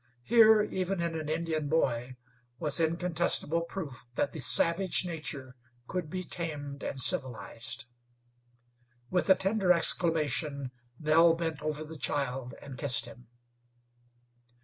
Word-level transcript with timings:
Here, 0.23 0.63
even 0.63 0.99
in 0.99 1.13
an 1.13 1.29
Indian 1.29 1.69
boy, 1.69 2.17
was 2.57 2.79
incontestable 2.79 3.61
proof 3.61 4.07
that 4.15 4.31
the 4.31 4.39
savage 4.39 5.05
nature 5.05 5.53
could 5.85 6.09
be 6.09 6.23
tamed 6.23 6.81
and 6.81 6.99
civilized. 6.99 7.85
With 9.11 9.29
a 9.29 9.35
tender 9.35 9.71
exclamation 9.71 10.71
Nell 10.97 11.35
bent 11.35 11.61
over 11.61 11.83
the 11.83 11.99
child 11.99 12.55
and 12.63 12.79
kissed 12.79 13.05
him. 13.05 13.27